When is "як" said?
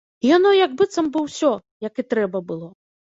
0.59-0.71, 1.89-2.01